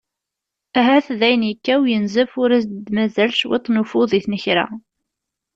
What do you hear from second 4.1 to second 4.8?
i tnekra.